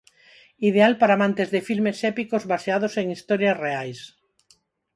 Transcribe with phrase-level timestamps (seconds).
[0.69, 3.99] Ideal para amantes de filmes épicos baseados en historias reais.